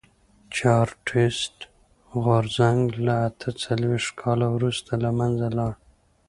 [0.55, 1.57] چارټېست
[2.21, 5.73] غورځنګ له اته څلوېښت کال وروسته له منځه لاړ.